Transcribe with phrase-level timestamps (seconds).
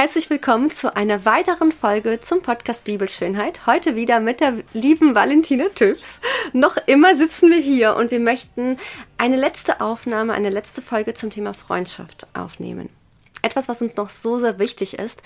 [0.00, 3.66] Herzlich willkommen zu einer weiteren Folge zum Podcast Bibelschönheit.
[3.66, 6.20] Heute wieder mit der lieben Valentina Tübs.
[6.54, 8.78] Noch immer sitzen wir hier und wir möchten
[9.18, 12.88] eine letzte Aufnahme, eine letzte Folge zum Thema Freundschaft aufnehmen.
[13.42, 15.20] Etwas, was uns noch so sehr wichtig ist,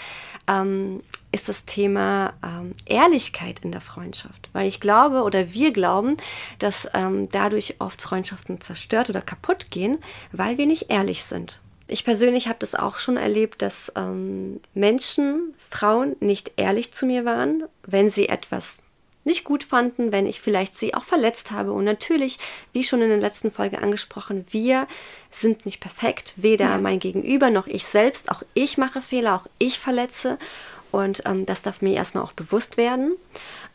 [0.48, 4.50] ähm, ist das Thema ähm, Ehrlichkeit in der Freundschaft.
[4.54, 6.16] Weil ich glaube oder wir glauben,
[6.58, 9.98] dass ähm, dadurch oft Freundschaften zerstört oder kaputt gehen,
[10.32, 15.54] weil wir nicht ehrlich sind ich persönlich habe das auch schon erlebt, dass ähm, Menschen,
[15.58, 18.78] Frauen nicht ehrlich zu mir waren, wenn sie etwas
[19.24, 21.72] nicht gut fanden, wenn ich vielleicht sie auch verletzt habe.
[21.72, 22.38] Und natürlich,
[22.72, 24.86] wie schon in der letzten Folge angesprochen, wir
[25.30, 26.78] sind nicht perfekt, weder ja.
[26.78, 28.30] mein Gegenüber noch ich selbst.
[28.30, 30.38] Auch ich mache Fehler, auch ich verletze.
[30.90, 33.16] Und ähm, das darf mir erstmal auch bewusst werden.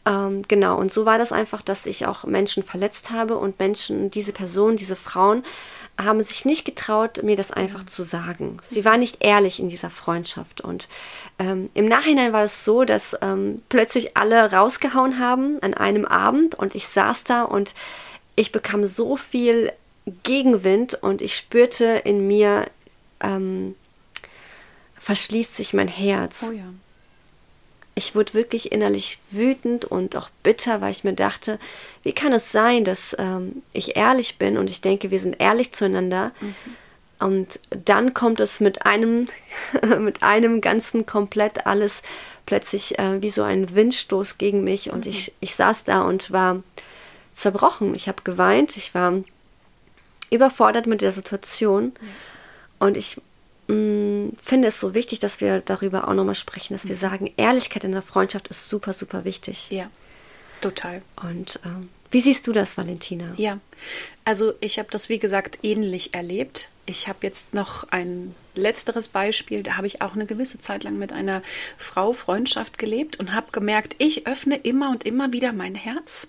[0.05, 4.11] Ähm, genau, und so war das einfach, dass ich auch Menschen verletzt habe und Menschen,
[4.11, 5.43] diese Personen, diese Frauen,
[6.03, 8.57] haben sich nicht getraut, mir das einfach zu sagen.
[8.63, 10.61] Sie war nicht ehrlich in dieser Freundschaft.
[10.61, 10.87] Und
[11.37, 16.55] ähm, im Nachhinein war es so, dass ähm, plötzlich alle rausgehauen haben an einem Abend
[16.55, 17.75] und ich saß da und
[18.35, 19.71] ich bekam so viel
[20.23, 22.65] Gegenwind und ich spürte in mir,
[23.19, 23.75] ähm,
[24.97, 26.45] verschließt sich mein Herz.
[26.47, 26.63] Oh ja
[27.99, 31.59] ich wurde wirklich innerlich wütend und auch bitter, weil ich mir dachte,
[32.01, 35.73] wie kann es sein, dass ähm, ich ehrlich bin und ich denke, wir sind ehrlich
[35.73, 36.31] zueinander.
[36.39, 36.55] Mhm.
[37.19, 39.27] Und dann kommt es mit einem,
[39.99, 42.01] mit einem ganzen komplett alles
[42.45, 44.91] plötzlich äh, wie so ein Windstoß gegen mich.
[44.91, 45.11] Und mhm.
[45.11, 46.63] ich, ich saß da und war
[47.33, 47.93] zerbrochen.
[47.95, 49.13] Ich habe geweint, ich war
[50.31, 51.85] überfordert mit der Situation.
[51.85, 52.07] Mhm.
[52.79, 53.21] Und ich
[54.41, 56.99] Finde es so wichtig, dass wir darüber auch nochmal sprechen, dass wir mhm.
[56.99, 59.69] sagen, Ehrlichkeit in der Freundschaft ist super, super wichtig.
[59.69, 59.89] Ja,
[60.61, 61.01] total.
[61.21, 63.33] Und ähm, wie siehst du das, Valentina?
[63.37, 63.59] Ja,
[64.25, 66.69] also ich habe das, wie gesagt, ähnlich erlebt.
[66.85, 69.63] Ich habe jetzt noch ein letzteres Beispiel.
[69.63, 71.43] Da habe ich auch eine gewisse Zeit lang mit einer
[71.77, 76.27] Frau Freundschaft gelebt und habe gemerkt, ich öffne immer und immer wieder mein Herz.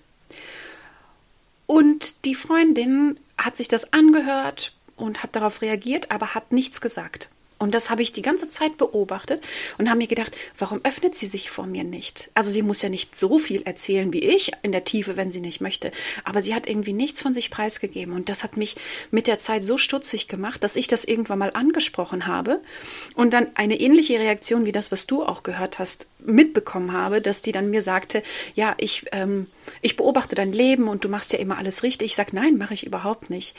[1.65, 7.29] Und die Freundin hat sich das angehört, und hat darauf reagiert, aber hat nichts gesagt.
[7.61, 9.43] Und das habe ich die ganze Zeit beobachtet
[9.77, 12.31] und habe mir gedacht, warum öffnet sie sich vor mir nicht?
[12.33, 15.41] Also sie muss ja nicht so viel erzählen wie ich in der Tiefe, wenn sie
[15.41, 15.91] nicht möchte.
[16.23, 18.15] Aber sie hat irgendwie nichts von sich preisgegeben.
[18.15, 18.77] Und das hat mich
[19.11, 22.61] mit der Zeit so stutzig gemacht, dass ich das irgendwann mal angesprochen habe
[23.13, 27.43] und dann eine ähnliche Reaktion wie das, was du auch gehört hast, mitbekommen habe, dass
[27.43, 28.23] die dann mir sagte,
[28.55, 29.45] ja, ich, ähm,
[29.83, 32.07] ich beobachte dein Leben und du machst ja immer alles richtig.
[32.07, 33.55] Ich sage, nein, mache ich überhaupt nicht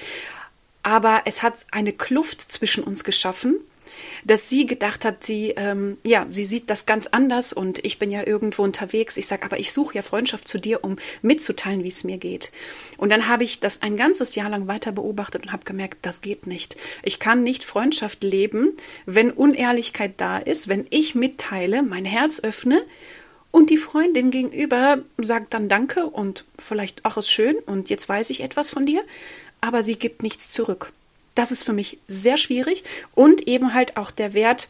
[0.85, 3.61] aber es hat eine Kluft zwischen uns geschaffen,
[4.25, 8.11] dass sie gedacht hat, sie, ähm, ja, sie sieht das ganz anders und ich bin
[8.11, 9.17] ja irgendwo unterwegs.
[9.17, 12.53] Ich sage, aber ich suche ja Freundschaft zu dir, um mitzuteilen, wie es mir geht.
[12.97, 16.21] Und dann habe ich das ein ganzes Jahr lang weiter beobachtet und habe gemerkt, das
[16.21, 16.77] geht nicht.
[17.03, 18.77] Ich kann nicht Freundschaft leben,
[19.07, 22.83] wenn Unehrlichkeit da ist, wenn ich mitteile, mein Herz öffne
[23.51, 28.31] und die Freundin gegenüber sagt dann Danke und vielleicht, ach, ist schön und jetzt weiß
[28.31, 29.03] ich etwas von dir
[29.63, 30.93] aber sie gibt nichts zurück.
[31.35, 32.85] Das ist für mich sehr schwierig
[33.15, 34.69] und eben halt auch der Wert,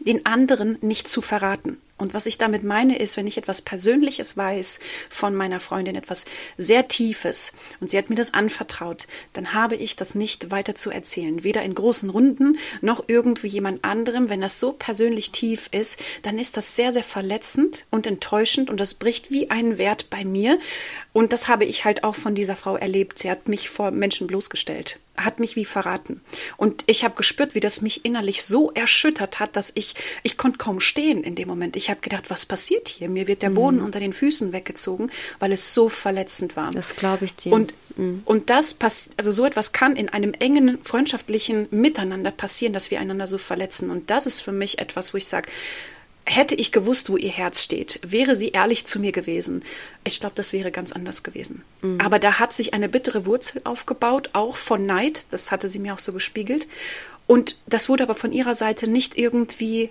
[0.00, 1.78] den anderen nicht zu verraten.
[2.02, 6.24] Und was ich damit meine, ist, wenn ich etwas Persönliches weiß von meiner Freundin, etwas
[6.56, 10.90] sehr Tiefes, und sie hat mir das anvertraut, dann habe ich das nicht weiter zu
[10.90, 11.44] erzählen.
[11.44, 14.28] Weder in großen Runden noch irgendwie jemand anderem.
[14.28, 18.80] Wenn das so persönlich tief ist, dann ist das sehr, sehr verletzend und enttäuschend und
[18.80, 20.58] das bricht wie einen Wert bei mir.
[21.12, 23.20] Und das habe ich halt auch von dieser Frau erlebt.
[23.20, 26.22] Sie hat mich vor Menschen bloßgestellt, hat mich wie verraten.
[26.56, 30.58] Und ich habe gespürt, wie das mich innerlich so erschüttert hat, dass ich, ich konnte
[30.58, 31.76] kaum stehen in dem Moment.
[31.76, 33.08] Ich habe gedacht, was passiert hier?
[33.08, 33.54] Mir wird der mhm.
[33.54, 33.84] Boden mhm.
[33.84, 36.72] unter den Füßen weggezogen, weil es so verletzend war.
[36.72, 37.52] Das glaube ich dir.
[37.52, 38.22] Und, mhm.
[38.24, 42.98] und das passiert, also so etwas kann in einem engen freundschaftlichen Miteinander passieren, dass wir
[42.98, 43.90] einander so verletzen.
[43.90, 45.50] Und das ist für mich etwas, wo ich sage,
[46.24, 49.64] hätte ich gewusst, wo ihr Herz steht, wäre sie ehrlich zu mir gewesen,
[50.04, 51.62] ich glaube, das wäre ganz anders gewesen.
[51.82, 52.00] Mhm.
[52.00, 55.94] Aber da hat sich eine bittere Wurzel aufgebaut, auch von Neid, das hatte sie mir
[55.94, 56.68] auch so gespiegelt.
[57.26, 59.90] Und das wurde aber von ihrer Seite nicht irgendwie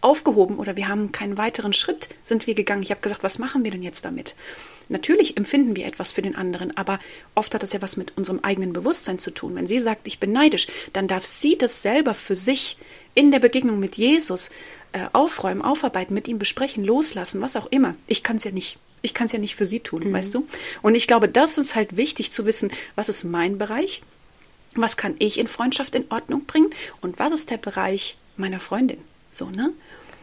[0.00, 2.82] aufgehoben oder wir haben keinen weiteren Schritt sind wir gegangen.
[2.82, 4.34] Ich habe gesagt, was machen wir denn jetzt damit?
[4.88, 6.98] Natürlich empfinden wir etwas für den anderen, aber
[7.34, 9.54] oft hat das ja was mit unserem eigenen Bewusstsein zu tun.
[9.54, 12.76] Wenn sie sagt, ich bin neidisch, dann darf sie das selber für sich
[13.14, 14.50] in der Begegnung mit Jesus
[14.92, 17.94] äh, aufräumen, aufarbeiten, mit ihm besprechen, loslassen, was auch immer.
[18.06, 18.78] Ich kann es ja nicht.
[19.02, 20.12] Ich kann es ja nicht für sie tun, mhm.
[20.12, 20.46] weißt du?
[20.82, 24.02] Und ich glaube, das ist halt wichtig zu wissen, was ist mein Bereich,
[24.74, 26.70] was kann ich in Freundschaft in Ordnung bringen
[27.00, 28.98] und was ist der Bereich meiner Freundin.
[29.30, 29.72] So, ne?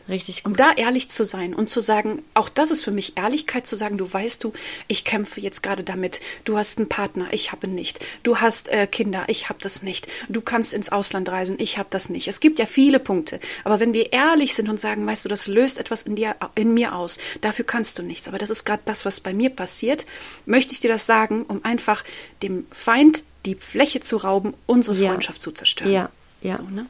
[0.09, 0.51] Richtig gut.
[0.51, 3.75] Um da ehrlich zu sein und zu sagen, auch das ist für mich Ehrlichkeit zu
[3.75, 4.53] sagen, du weißt du,
[4.87, 6.21] ich kämpfe jetzt gerade damit.
[6.45, 7.99] Du hast einen Partner, ich habe ihn nicht.
[8.23, 10.07] Du hast äh, Kinder, ich habe das nicht.
[10.29, 12.27] Du kannst ins Ausland reisen, ich habe das nicht.
[12.27, 13.39] Es gibt ja viele Punkte.
[13.63, 16.73] Aber wenn wir ehrlich sind und sagen, weißt du, das löst etwas in dir, in
[16.73, 18.27] mir aus, dafür kannst du nichts.
[18.27, 20.05] Aber das ist gerade das, was bei mir passiert,
[20.45, 22.03] möchte ich dir das sagen, um einfach
[22.43, 25.09] dem Feind die Fläche zu rauben, unsere Ja.
[25.09, 25.91] Freundschaft zu zerstören.
[25.91, 26.09] Ja,
[26.41, 26.57] ja.
[26.57, 26.85] So, ne?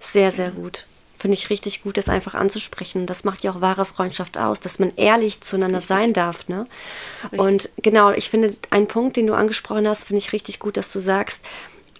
[0.00, 0.84] Sehr, sehr gut.
[1.22, 3.06] Finde ich richtig gut, das einfach anzusprechen.
[3.06, 6.48] Das macht ja auch wahre Freundschaft aus, dass man ehrlich zueinander sein darf.
[6.48, 6.66] Ne?
[7.30, 10.90] Und genau, ich finde, einen Punkt, den du angesprochen hast, finde ich richtig gut, dass
[10.90, 11.44] du sagst,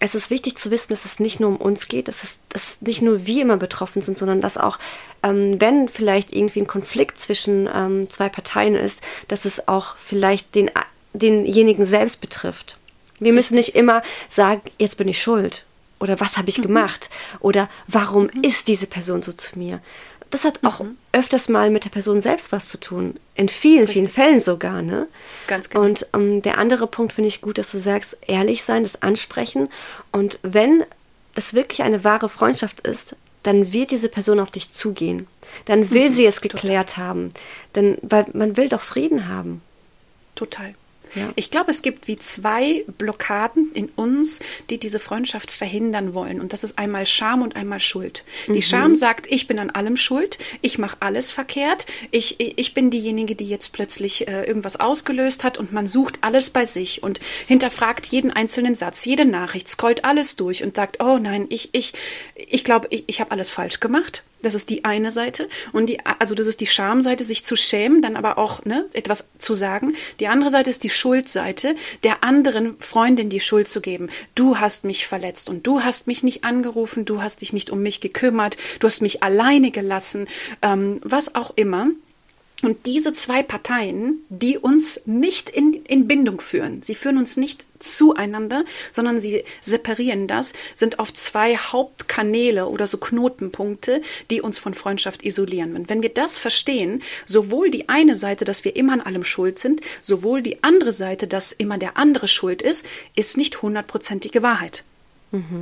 [0.01, 2.81] es ist wichtig zu wissen, dass es nicht nur um uns geht, dass es dass
[2.81, 4.81] nicht nur wir immer betroffen sind, sondern dass auch,
[5.23, 10.57] ähm, wenn vielleicht irgendwie ein Konflikt zwischen ähm, zwei Parteien ist, dass es auch vielleicht
[10.57, 10.69] den,
[11.13, 12.77] denjenigen selbst betrifft.
[13.21, 15.65] Wir müssen nicht immer sagen, jetzt bin ich schuld
[16.03, 19.81] oder was habe ich gemacht oder warum ist diese Person so zu mir.
[20.31, 23.15] Das hat auch öfters mal mit der Person selbst was zu tun.
[23.37, 24.83] In vielen, vielen Fällen sogar.
[24.83, 25.07] Ne?
[25.47, 25.85] Ganz genau.
[25.85, 29.69] Und ähm, der andere Punkt finde ich gut, dass du sagst, ehrlich sein, das ansprechen.
[30.11, 30.85] Und wenn
[31.35, 35.29] das wirklich eine wahre Freundschaft ist, dann wird diese Person auf dich zugehen.
[35.67, 37.29] Dann will sie es geklärt haben.
[37.75, 39.61] Denn, weil man will doch Frieden haben.
[40.35, 40.75] Total.
[41.15, 41.31] Ja.
[41.37, 46.41] Ich glaube, es gibt wie zwei Blockaden in uns, die diese Freundschaft verhindern wollen.
[46.41, 48.25] Und das ist einmal Scham und einmal Schuld.
[48.49, 52.91] Die Scham sagt, ich bin an allem schuld, ich mache alles verkehrt, ich, ich bin
[52.91, 57.21] diejenige, die jetzt plötzlich äh, irgendwas ausgelöst hat und man sucht alles bei sich und
[57.47, 61.93] hinterfragt jeden einzelnen Satz, jede Nachricht, scrollt alles durch und sagt, oh nein, ich, ich,
[62.35, 64.23] ich glaube, ich, ich habe alles falsch gemacht.
[64.43, 65.49] Das ist die eine Seite.
[65.73, 69.31] Und die, also das ist die Schamseite, sich zu schämen, dann aber auch ne, etwas
[69.39, 69.95] zu sagen.
[70.21, 71.75] Die andere Seite ist die Schuldseite,
[72.05, 74.11] der anderen Freundin die Schuld zu geben.
[74.35, 77.83] Du hast mich verletzt und du hast mich nicht angerufen, du hast dich nicht um
[77.83, 80.29] mich gekümmert, du hast mich alleine gelassen,
[80.63, 81.89] ähm, was auch immer.
[82.63, 87.67] Und diese zwei Parteien, die uns nicht in, in Bindung führen, sie führen uns nicht
[87.81, 94.01] zueinander, sondern sie separieren das, sind auf zwei Hauptkanäle oder so Knotenpunkte,
[94.31, 95.75] die uns von Freundschaft isolieren.
[95.75, 99.59] Und wenn wir das verstehen, sowohl die eine Seite, dass wir immer an allem schuld
[99.59, 102.87] sind, sowohl die andere Seite, dass immer der andere schuld ist,
[103.17, 104.85] ist nicht hundertprozentige Wahrheit.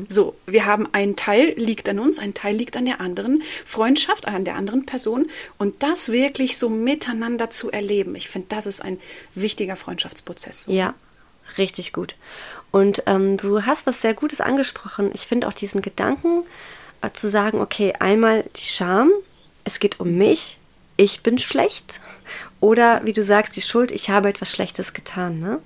[0.08, 4.26] So, wir haben einen Teil liegt an uns, ein Teil liegt an der anderen Freundschaft,
[4.26, 8.14] an der anderen Person und das wirklich so miteinander zu erleben.
[8.16, 8.98] Ich finde, das ist ein
[9.34, 10.64] wichtiger Freundschaftsprozess.
[10.64, 10.72] So.
[10.72, 10.94] Ja,
[11.56, 12.16] richtig gut.
[12.70, 15.10] Und ähm, du hast was sehr Gutes angesprochen.
[15.14, 16.44] Ich finde auch diesen Gedanken
[17.02, 19.10] äh, zu sagen, okay, einmal die Scham,
[19.64, 20.59] es geht um mich,
[20.96, 22.00] ich bin schlecht.
[22.60, 25.40] Oder wie du sagst, die Schuld, ich habe etwas Schlechtes getan.
[25.40, 25.60] Ne?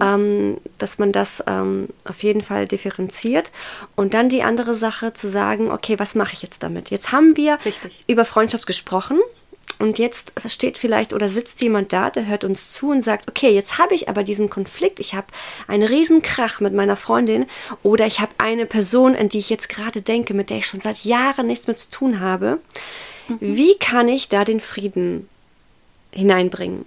[0.00, 3.50] Ähm, dass man das ähm, auf jeden Fall differenziert.
[3.96, 6.90] Und dann die andere Sache zu sagen, okay, was mache ich jetzt damit?
[6.90, 8.04] Jetzt haben wir Richtig.
[8.06, 9.18] über Freundschaft gesprochen.
[9.78, 13.50] Und jetzt steht vielleicht oder sitzt jemand da, der hört uns zu und sagt, okay,
[13.50, 15.28] jetzt habe ich aber diesen Konflikt, ich habe
[15.68, 17.46] einen riesen Krach mit meiner Freundin
[17.84, 20.80] oder ich habe eine Person, an die ich jetzt gerade denke, mit der ich schon
[20.80, 22.58] seit Jahren nichts mehr zu tun habe.
[23.40, 25.28] Wie kann ich da den Frieden
[26.12, 26.84] hineinbringen?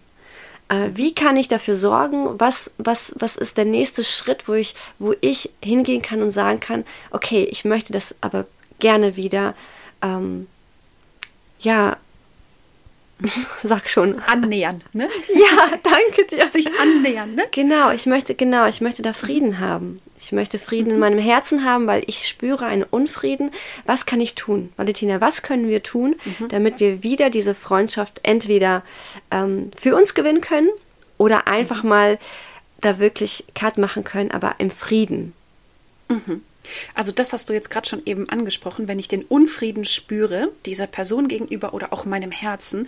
[0.70, 4.74] Äh, wie kann ich dafür sorgen, was, was, was ist der nächste Schritt, wo ich,
[5.00, 8.46] wo ich hingehen kann und sagen kann, okay, ich möchte das aber
[8.80, 9.54] gerne wieder,
[10.02, 10.48] ähm,
[11.60, 11.98] ja,
[13.64, 14.20] sag schon.
[14.20, 15.10] Annähern, ne?
[15.34, 16.50] Ja, danke dir.
[16.50, 17.44] Sich annähern, ne?
[17.52, 20.02] Genau, ich möchte, genau, ich möchte da Frieden haben.
[20.24, 23.52] Ich möchte Frieden in meinem Herzen haben, weil ich spüre einen Unfrieden.
[23.86, 24.72] Was kann ich tun?
[24.78, 26.16] Valentina, was können wir tun,
[26.50, 28.84] damit wir wieder diese Freundschaft entweder
[29.32, 30.70] ähm, für uns gewinnen können
[31.18, 32.20] oder einfach mal
[32.82, 35.34] da wirklich Cut machen können, aber im Frieden.
[36.94, 40.88] Also das hast du jetzt gerade schon eben angesprochen, wenn ich den Unfrieden spüre, dieser
[40.88, 42.88] Person gegenüber oder auch meinem Herzen.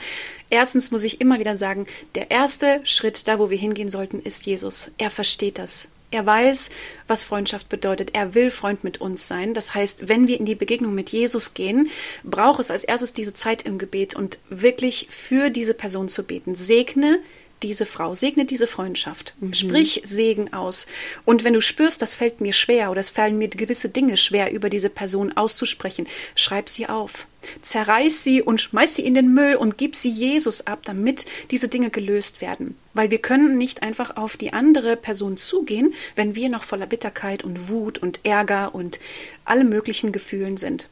[0.50, 4.46] Erstens muss ich immer wieder sagen, der erste Schritt da, wo wir hingehen sollten, ist
[4.46, 4.92] Jesus.
[4.98, 5.90] Er versteht das.
[6.14, 6.70] Er weiß,
[7.08, 8.12] was Freundschaft bedeutet.
[8.14, 9.56] Er will Freund mit uns sein.
[9.56, 11.90] Das heißt, wenn wir in die Begegnung mit Jesus gehen,
[12.24, 16.54] braucht es als erstes diese Zeit im Gebet und wirklich für diese Person zu beten.
[16.54, 17.20] Segne
[17.64, 20.88] diese Frau, segne diese Freundschaft, sprich Segen aus.
[21.26, 24.52] Und wenn du spürst, das fällt mir schwer oder es fallen mir gewisse Dinge schwer,
[24.52, 27.26] über diese Person auszusprechen, schreib sie auf.
[27.62, 31.68] Zerreiß sie und schmeiß sie in den Müll und gib sie Jesus ab, damit diese
[31.68, 32.78] Dinge gelöst werden.
[32.94, 37.44] Weil wir können nicht einfach auf die andere Person zugehen, wenn wir noch voller Bitterkeit
[37.44, 39.00] und Wut und Ärger und
[39.46, 40.90] alle möglichen Gefühlen sind.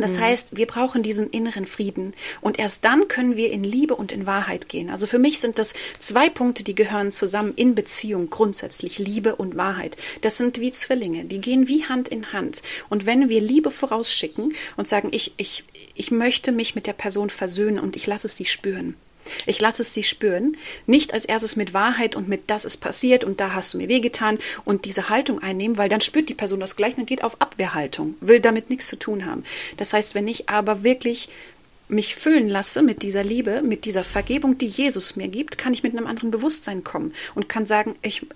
[0.00, 0.20] Das mhm.
[0.20, 4.26] heißt, wir brauchen diesen inneren Frieden und erst dann können wir in Liebe und in
[4.26, 4.90] Wahrheit gehen.
[4.90, 9.56] Also für mich sind das zwei Punkte, die gehören zusammen in Beziehung grundsätzlich, Liebe und
[9.56, 9.96] Wahrheit.
[10.22, 12.62] Das sind wie Zwillinge, die gehen wie Hand in Hand.
[12.88, 15.64] Und wenn wir Liebe vorausschicken und sagen, ich, ich,
[15.94, 18.94] ich möchte mich mit der Person versöhnen und ich lasse es sie spüren,
[19.46, 20.56] ich lasse es sie spüren,
[20.86, 23.88] nicht als erstes mit Wahrheit und mit das ist passiert und da hast du mir
[23.88, 27.40] wehgetan und diese Haltung einnehmen, weil dann spürt die Person das gleich, dann geht auf
[27.40, 29.44] Abwehrhaltung, will damit nichts zu tun haben.
[29.76, 31.28] Das heißt, wenn ich aber wirklich
[31.88, 35.82] mich füllen lasse mit dieser Liebe, mit dieser Vergebung, die Jesus mir gibt, kann ich
[35.82, 38.26] mit einem anderen Bewusstsein kommen und kann sagen, ich,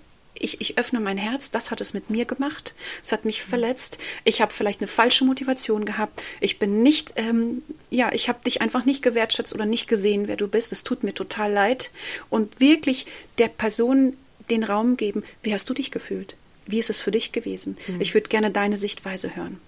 [0.43, 2.73] ich, ich öffne mein Herz, das hat es mit mir gemacht,
[3.03, 7.63] es hat mich verletzt, ich habe vielleicht eine falsche Motivation gehabt, ich bin nicht, ähm,
[7.89, 11.03] ja, ich habe dich einfach nicht gewertschätzt oder nicht gesehen, wer du bist, es tut
[11.03, 11.91] mir total leid
[12.29, 13.05] und wirklich
[13.37, 14.17] der Person
[14.49, 16.35] den Raum geben, wie hast du dich gefühlt?
[16.65, 17.77] Wie ist es für dich gewesen?
[17.87, 18.01] Mhm.
[18.01, 19.59] Ich würde gerne deine Sichtweise hören.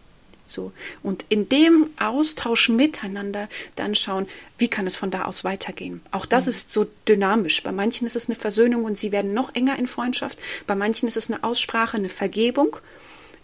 [0.48, 0.72] So.
[1.02, 6.02] Und in dem Austausch miteinander dann schauen, wie kann es von da aus weitergehen.
[6.12, 6.50] Auch das mhm.
[6.52, 7.64] ist so dynamisch.
[7.64, 10.38] Bei manchen ist es eine Versöhnung und sie werden noch enger in Freundschaft.
[10.68, 12.78] Bei manchen ist es eine Aussprache, eine Vergebung.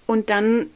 [0.05, 0.67] Und dann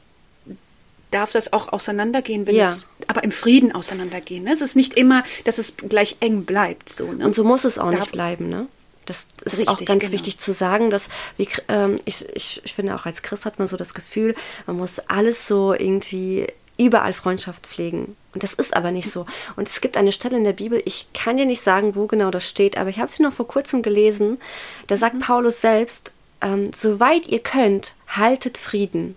[1.12, 2.64] darf das auch auseinandergehen, wenn ja.
[2.64, 4.44] es aber im Frieden auseinandergehen.
[4.44, 4.52] Ne?
[4.52, 6.90] Es ist nicht immer, dass es gleich eng bleibt.
[6.90, 7.26] So, ne?
[7.26, 8.68] Und so muss es auch nicht bleiben, ne?
[9.06, 10.14] Das ist Richtig, auch ganz genau.
[10.14, 13.68] wichtig zu sagen, dass wie, ähm, ich, ich, ich finde auch als Christ hat man
[13.68, 14.36] so das Gefühl,
[14.66, 16.48] man muss alles so irgendwie
[16.78, 18.16] überall Freundschaft pflegen.
[18.34, 19.26] Und das ist aber nicht so.
[19.56, 22.32] Und es gibt eine Stelle in der Bibel, ich kann dir nicht sagen, wo genau
[22.32, 24.40] das steht, aber ich habe sie noch vor kurzem gelesen.
[24.88, 25.20] Da sagt mhm.
[25.20, 29.16] Paulus selbst, ähm, soweit ihr könnt, haltet Frieden.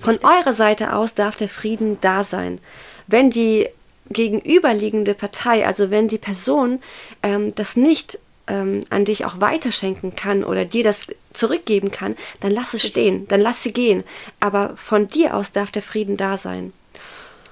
[0.00, 0.28] Von Richtig.
[0.28, 2.58] eurer Seite aus darf der Frieden da sein.
[3.06, 3.68] Wenn die
[4.10, 6.82] gegenüberliegende Partei, also wenn die Person
[7.22, 12.52] ähm, das nicht ähm, an dich auch weiterschenken kann oder dir das zurückgeben kann, dann
[12.52, 14.04] lass es stehen, dann lass sie gehen.
[14.40, 16.72] Aber von dir aus darf der Frieden da sein.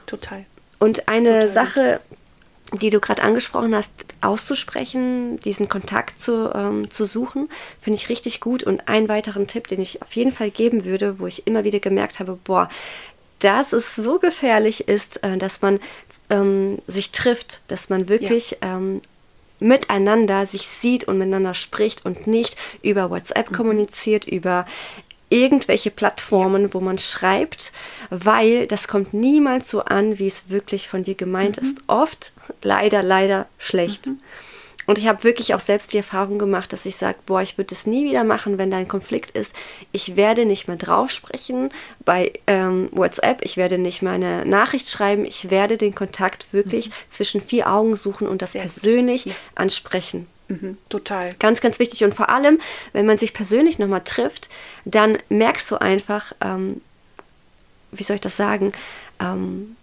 [0.06, 0.44] Total.
[0.78, 1.48] Und eine Total.
[1.48, 2.00] Sache,
[2.72, 7.48] die du gerade angesprochen hast, auszusprechen, diesen Kontakt zu, ähm, zu suchen,
[7.80, 8.62] finde ich richtig gut.
[8.62, 11.80] Und einen weiteren Tipp, den ich auf jeden Fall geben würde, wo ich immer wieder
[11.80, 12.68] gemerkt habe, boah,
[13.40, 15.80] dass es so gefährlich ist, äh, dass man
[16.28, 18.76] ähm, sich trifft, dass man wirklich ja.
[18.76, 19.00] ähm,
[19.60, 23.54] miteinander sich sieht und miteinander spricht und nicht über WhatsApp mhm.
[23.54, 24.66] kommuniziert, über
[25.28, 27.72] irgendwelche Plattformen, wo man schreibt,
[28.10, 31.68] weil das kommt niemals so an, wie es wirklich von dir gemeint mhm.
[31.68, 31.84] ist.
[31.86, 34.08] Oft leider, leider schlecht.
[34.08, 34.20] Mhm.
[34.90, 37.76] Und ich habe wirklich auch selbst die Erfahrung gemacht, dass ich sage, boah, ich würde
[37.76, 39.54] es nie wieder machen, wenn da ein Konflikt ist.
[39.92, 41.70] Ich werde nicht mehr drauf sprechen
[42.04, 46.88] bei ähm, WhatsApp, ich werde nicht mehr eine Nachricht schreiben, ich werde den Kontakt wirklich
[46.88, 46.92] mhm.
[47.06, 49.34] zwischen vier Augen suchen und das Sehr persönlich ja.
[49.54, 50.26] ansprechen.
[50.48, 51.34] Mhm, total.
[51.38, 52.02] Ganz, ganz wichtig.
[52.02, 52.60] Und vor allem,
[52.92, 54.50] wenn man sich persönlich nochmal trifft,
[54.84, 56.80] dann merkst du einfach, ähm,
[57.92, 58.72] wie soll ich das sagen,
[59.20, 59.76] ähm,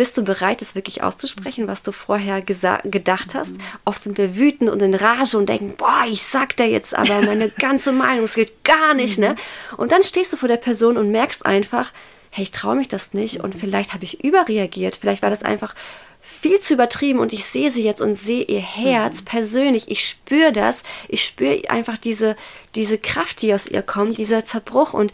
[0.00, 3.52] bist du bereit, es wirklich auszusprechen, was du vorher gedacht hast?
[3.52, 3.58] Mhm.
[3.84, 7.20] Oft sind wir wütend und in Rage und denken, boah, ich sag da jetzt aber
[7.20, 9.36] meine ganze Meinung, es geht gar nicht, ne?
[9.72, 9.76] Mhm.
[9.76, 11.92] Und dann stehst du vor der Person und merkst einfach,
[12.30, 15.74] hey, ich traue mich das nicht und vielleicht habe ich überreagiert, vielleicht war das einfach
[16.22, 19.24] viel zu übertrieben und ich sehe sie jetzt und sehe ihr Herz mhm.
[19.26, 19.90] persönlich.
[19.90, 20.82] Ich spüre das.
[21.08, 22.36] Ich spüre einfach diese,
[22.74, 25.12] diese Kraft, die aus ihr kommt, dieser Zerbruch und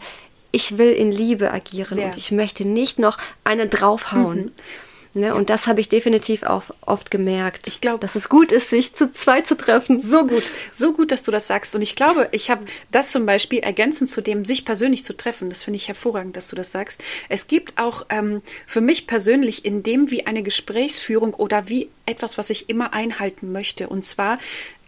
[0.51, 2.05] ich will in Liebe agieren Sehr.
[2.05, 4.45] und ich möchte nicht noch eine draufhauen.
[4.45, 4.51] Mhm.
[5.17, 5.27] Ne?
[5.27, 5.33] Ja.
[5.33, 7.67] Und das habe ich definitiv auch oft gemerkt.
[7.67, 9.99] Ich glaube, dass es gut ist, sich zu zweit zu treffen.
[9.99, 11.75] So gut, so gut, dass du das sagst.
[11.75, 15.49] Und ich glaube, ich habe das zum Beispiel ergänzend zu dem, sich persönlich zu treffen.
[15.49, 17.03] Das finde ich hervorragend, dass du das sagst.
[17.29, 22.37] Es gibt auch ähm, für mich persönlich in dem wie eine Gesprächsführung oder wie etwas,
[22.37, 23.89] was ich immer einhalten möchte.
[23.89, 24.39] Und zwar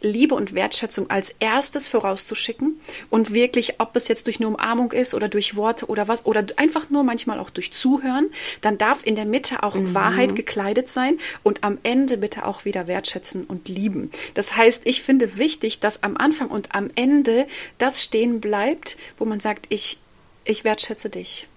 [0.02, 2.80] Liebe und Wertschätzung als erstes vorauszuschicken
[3.10, 6.46] und wirklich, ob es jetzt durch eine Umarmung ist oder durch Worte oder was, oder
[6.58, 8.30] einfach nur manchmal auch durch Zuhören,
[8.62, 9.94] dann darf in der Mitte auch mhm.
[9.94, 14.12] Wahrheit gekleidet sein und am Ende bitte auch wieder wertschätzen und lieben.
[14.34, 19.26] Das heißt, ich finde wichtig, dass am Anfang und am Ende das stehen bleibt, wo
[19.26, 20.00] man sagt, ich,
[20.46, 21.48] ich wertschätze dich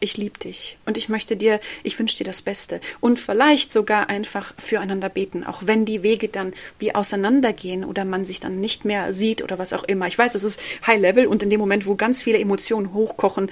[0.00, 4.08] ich liebe dich und ich möchte dir, ich wünsche dir das Beste und vielleicht sogar
[4.08, 8.84] einfach füreinander beten, auch wenn die Wege dann wie auseinandergehen oder man sich dann nicht
[8.84, 10.06] mehr sieht oder was auch immer.
[10.06, 13.50] Ich weiß, es ist High Level und in dem Moment, wo ganz viele Emotionen hochkochen,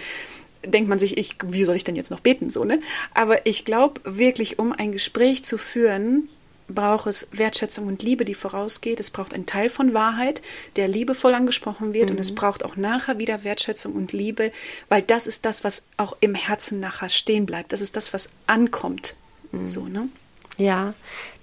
[0.66, 2.80] denkt man sich, ich, wie soll ich denn jetzt noch beten, so, ne?
[3.12, 6.28] Aber ich glaube wirklich, um ein Gespräch zu führen,
[6.68, 9.00] braucht es Wertschätzung und Liebe, die vorausgeht.
[9.00, 10.42] Es braucht einen Teil von Wahrheit,
[10.76, 12.10] der liebevoll angesprochen wird.
[12.10, 12.16] Mhm.
[12.16, 12.36] Und es mhm.
[12.36, 14.52] braucht auch nachher wieder Wertschätzung und Liebe,
[14.88, 17.72] weil das ist das, was auch im Herzen nachher stehen bleibt.
[17.72, 19.14] Das ist das, was ankommt.
[19.52, 19.66] Mhm.
[19.66, 20.08] So, ne?
[20.56, 20.94] Ja,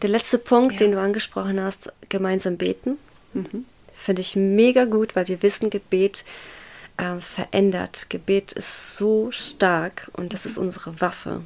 [0.01, 0.79] der letzte Punkt, ja.
[0.79, 2.97] den du angesprochen hast, gemeinsam beten,
[3.33, 3.65] mhm.
[3.93, 6.23] finde ich mega gut, weil wir wissen, Gebet
[6.97, 8.07] äh, verändert.
[8.09, 11.41] Gebet ist so stark und das ist unsere Waffe.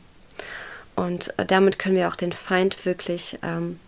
[0.95, 3.79] Und damit können wir auch den Feind wirklich, ähm,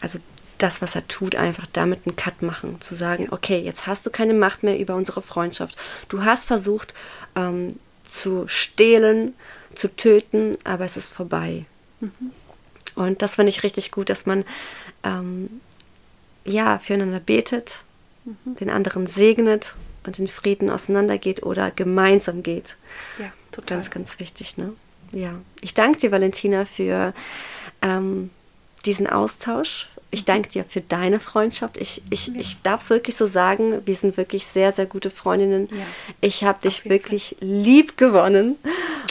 [0.00, 0.18] also
[0.58, 2.80] das, was er tut, einfach damit einen Cut machen.
[2.80, 5.76] Zu sagen, okay, jetzt hast du keine Macht mehr über unsere Freundschaft.
[6.08, 6.94] Du hast versucht
[7.36, 9.34] ähm, zu stehlen,
[9.74, 11.64] zu töten, aber es ist vorbei.
[12.00, 12.32] Mhm.
[12.96, 14.44] Und das finde ich richtig gut, dass man
[15.04, 15.60] ähm,
[16.44, 17.84] ja füreinander betet,
[18.24, 18.56] mhm.
[18.56, 22.76] den anderen segnet und in Frieden auseinandergeht oder gemeinsam geht.
[23.18, 23.76] Ja, total.
[23.76, 24.72] Ganz, ganz wichtig, ne?
[25.12, 25.32] Ja.
[25.60, 27.14] Ich danke dir, Valentina, für
[27.82, 28.30] ähm,
[28.84, 29.88] diesen Austausch.
[30.10, 31.76] Ich danke dir für deine Freundschaft.
[31.76, 35.68] Ich, ich, ich darf es wirklich so sagen, wir sind wirklich sehr, sehr gute Freundinnen.
[35.70, 35.84] Ja,
[36.22, 37.48] ich habe dich wirklich Fall.
[37.48, 38.56] lieb gewonnen.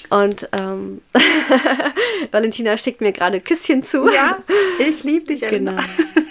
[0.09, 1.01] Und ähm,
[2.31, 4.11] Valentina schickt mir gerade Küsschen zu.
[4.11, 4.39] Ja,
[4.79, 5.41] ich liebe dich.
[5.41, 5.77] Genau.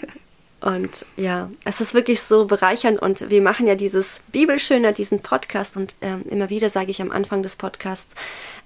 [0.67, 5.77] Und ja, es ist wirklich so bereichernd und wir machen ja dieses Bibelschöner, diesen Podcast
[5.77, 8.17] und ähm, immer wieder sage ich am Anfang des Podcasts,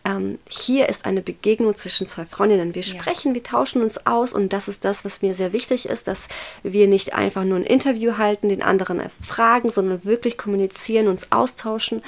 [0.06, 2.74] ähm, hier ist eine Begegnung zwischen zwei Freundinnen.
[2.74, 3.34] Wir sprechen, ja.
[3.34, 6.28] wir tauschen uns aus und das ist das, was mir sehr wichtig ist, dass
[6.62, 12.02] wir nicht einfach nur ein Interview halten, den anderen fragen, sondern wirklich kommunizieren, uns austauschen.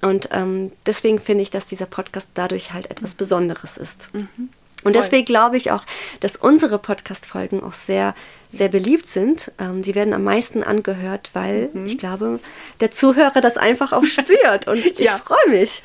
[0.00, 4.14] Und ähm, deswegen finde ich, dass dieser Podcast dadurch halt etwas Besonderes ist.
[4.14, 4.50] Mhm.
[4.84, 5.84] Und deswegen glaube ich auch,
[6.20, 8.14] dass unsere Podcast-Folgen auch sehr,
[8.52, 9.50] sehr beliebt sind.
[9.58, 11.86] Ähm, die werden am meisten angehört, weil mhm.
[11.86, 12.38] ich glaube,
[12.80, 14.68] der Zuhörer das einfach auch spürt.
[14.68, 15.18] Und ich ja.
[15.18, 15.82] freue mich.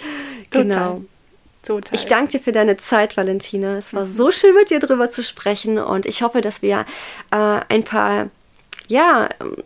[0.52, 0.64] Total.
[0.64, 1.02] Genau.
[1.64, 1.94] Total.
[1.94, 3.78] Ich danke dir für deine Zeit, Valentina.
[3.78, 4.14] Es war mhm.
[4.14, 5.78] so schön, mit dir drüber zu sprechen.
[5.78, 6.86] Und ich hoffe, dass wir
[7.32, 8.30] äh, ein paar,
[8.88, 9.58] ja, ähm,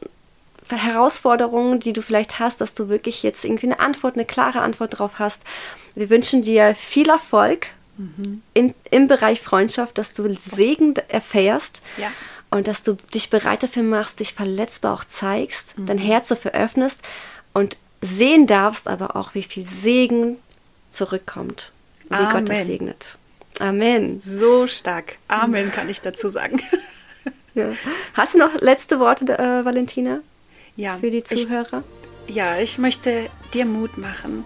[0.69, 4.97] Herausforderungen, die du vielleicht hast, dass du wirklich jetzt irgendwie eine Antwort, eine klare Antwort
[4.97, 5.43] drauf hast.
[5.93, 7.67] Wir wünschen dir viel Erfolg
[8.17, 8.41] mhm.
[8.53, 11.81] in, im Bereich Freundschaft, dass du Segen erfährst.
[11.97, 12.11] Ja.
[12.49, 15.87] Und dass du dich bereit dafür machst, dich verletzbar auch zeigst, mhm.
[15.87, 16.99] dein Herz dafür öffnest
[17.53, 20.37] und sehen darfst aber auch, wie viel Segen
[20.89, 21.71] zurückkommt.
[22.09, 22.31] Wie Amen.
[22.31, 23.17] Gott das segnet.
[23.59, 24.19] Amen.
[24.19, 25.17] So stark.
[25.27, 26.61] Amen kann ich dazu sagen.
[27.55, 27.71] Ja.
[28.15, 30.21] Hast du noch letzte Worte, äh, Valentina?
[30.75, 30.97] Ja.
[30.97, 31.83] Für die Zuhörer?
[32.25, 34.43] Ich, ja, ich möchte dir Mut machen.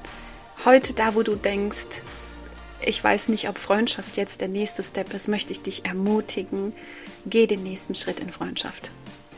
[0.66, 2.02] Heute da, wo du denkst,
[2.82, 6.74] ich weiß nicht, ob Freundschaft jetzt der nächste Step ist, möchte ich dich ermutigen,
[7.26, 8.92] geh den nächsten Schritt in Freundschaft.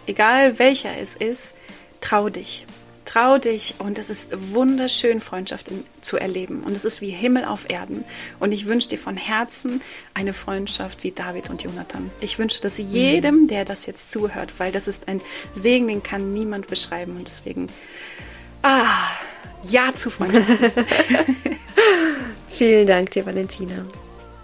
[0.08, 1.56] Egal welcher es ist,
[2.02, 2.66] trau dich.
[3.06, 6.62] Trau dich und es ist wunderschön, Freundschaft zu erleben.
[6.62, 8.04] Und es ist wie Himmel auf Erden.
[8.40, 9.82] Und ich wünsche dir von Herzen
[10.14, 12.12] eine Freundschaft wie David und Jonathan.
[12.22, 15.22] Ich wünsche das jedem, der das jetzt zuhört, weil das ist ein
[15.54, 17.18] Segen, den kann niemand beschreiben.
[17.18, 17.68] Und deswegen,
[18.62, 18.86] ah,
[19.64, 20.46] ja zu Freundschaft.
[22.60, 23.86] Vielen Dank dir, Valentina.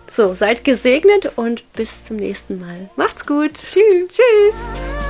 [0.09, 2.89] So, seid gesegnet und bis zum nächsten Mal.
[2.95, 3.55] Macht's gut.
[3.55, 4.07] Tschüss.
[4.07, 5.04] Tschüss.